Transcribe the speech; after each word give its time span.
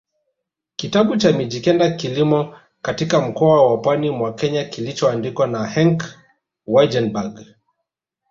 kitabu 0.75 1.17
cha 1.17 1.31
Mijikenda 1.31 1.91
kilimo 1.91 2.57
katika 2.81 3.21
mkoa 3.21 3.67
wa 3.71 3.77
pwani 3.77 4.09
mwa 4.09 4.33
Kenya 4.33 4.63
kilichoandikwa 4.65 5.47
na 5.47 5.65
Henk 5.67 6.03
Waaijenberg 6.67 7.39